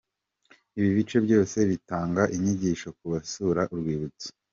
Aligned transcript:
Ibi 0.77 0.89
bice 0.97 1.17
byose 1.25 1.57
bitanga 1.69 2.21
inyigisho 2.35 2.87
kubasura 2.97 3.61
urwibutso. 3.73 4.27